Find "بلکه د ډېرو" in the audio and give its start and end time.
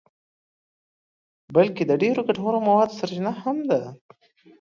1.55-2.21